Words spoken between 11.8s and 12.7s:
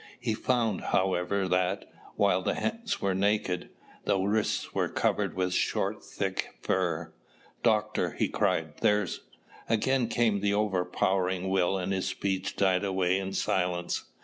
his speech